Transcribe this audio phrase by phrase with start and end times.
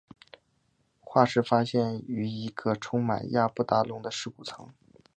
[1.01, 4.73] 化石发现于一个充满亚伯达龙的尸骨层。